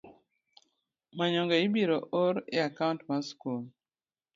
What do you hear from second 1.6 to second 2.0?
ibiro